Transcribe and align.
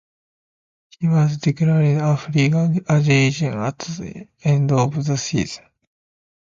He 0.99 1.07
was 1.07 1.37
declared 1.37 2.01
a 2.01 2.17
free 2.17 2.41
agent 2.41 2.89
at 2.89 3.03
the 3.77 4.27
end 4.43 4.71
of 4.71 5.05
the 5.05 5.15
season. 5.15 5.65